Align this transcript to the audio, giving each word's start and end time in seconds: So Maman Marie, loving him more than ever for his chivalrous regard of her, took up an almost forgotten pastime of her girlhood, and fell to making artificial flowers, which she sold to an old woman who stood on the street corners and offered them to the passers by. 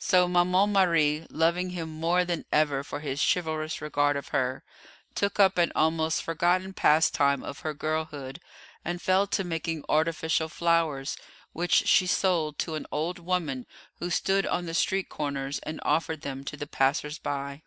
So 0.00 0.26
Maman 0.26 0.72
Marie, 0.72 1.24
loving 1.30 1.70
him 1.70 1.88
more 1.88 2.24
than 2.24 2.44
ever 2.50 2.82
for 2.82 2.98
his 2.98 3.20
chivalrous 3.24 3.80
regard 3.80 4.16
of 4.16 4.30
her, 4.30 4.64
took 5.14 5.38
up 5.38 5.56
an 5.56 5.70
almost 5.76 6.20
forgotten 6.20 6.72
pastime 6.72 7.44
of 7.44 7.60
her 7.60 7.74
girlhood, 7.74 8.40
and 8.84 9.00
fell 9.00 9.28
to 9.28 9.44
making 9.44 9.84
artificial 9.88 10.48
flowers, 10.48 11.16
which 11.52 11.86
she 11.86 12.08
sold 12.08 12.58
to 12.58 12.74
an 12.74 12.86
old 12.90 13.20
woman 13.20 13.68
who 14.00 14.10
stood 14.10 14.48
on 14.48 14.66
the 14.66 14.74
street 14.74 15.08
corners 15.08 15.60
and 15.60 15.78
offered 15.84 16.22
them 16.22 16.42
to 16.46 16.56
the 16.56 16.66
passers 16.66 17.20
by. 17.20 17.62